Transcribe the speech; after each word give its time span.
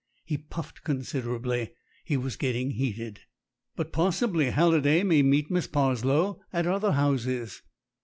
He 0.25 0.35
puffed 0.39 0.83
con 0.83 1.01
siderably; 1.01 1.73
he 2.03 2.17
was 2.17 2.35
getting 2.35 2.71
heated. 2.71 3.19
"But 3.75 3.91
possibly 3.91 4.49
Halliday 4.49 5.03
may 5.03 5.21
meet 5.21 5.51
Miss 5.51 5.67
Parslow 5.67 6.39
at 6.51 6.65
other 6.65 6.93
houses." 6.93 7.61